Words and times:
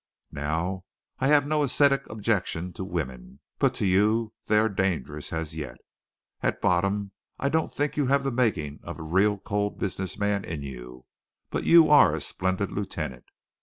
Now 0.31 0.85
I 1.19 1.27
have 1.27 1.45
no 1.45 1.61
ascetic 1.61 2.09
objections 2.09 2.73
to 2.77 2.83
women, 2.83 3.39
but 3.59 3.75
to 3.75 3.85
you 3.85 4.33
they 4.47 4.57
are 4.57 4.67
dangerous, 4.67 5.31
as 5.31 5.55
yet. 5.55 5.77
At 6.41 6.59
bottom, 6.59 7.11
I 7.37 7.49
don't 7.49 7.71
think 7.71 7.97
you 7.97 8.07
have 8.07 8.23
the 8.23 8.31
making 8.31 8.79
of 8.81 8.97
a 8.97 9.03
real 9.03 9.37
cold 9.37 9.77
business 9.77 10.17
man 10.17 10.43
in 10.43 10.63
you, 10.63 11.05
but 11.51 11.65
you're 11.65 12.15
a 12.15 12.19
splendid 12.19 12.71
lieutenant. 12.71 13.25